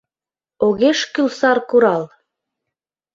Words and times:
Огеш 0.65 0.99
кӱл 1.13 1.27
саркурал! 1.39 2.03